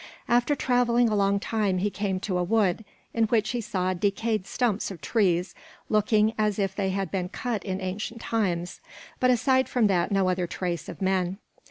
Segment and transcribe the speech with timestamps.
[0.27, 4.47] After traveling a long time he came to a wood, in which he saw decayed
[4.47, 5.53] stumps of trees
[5.89, 8.81] looking as if they had been cut in ancient times,
[9.19, 11.37] but aside from that no other trace of men.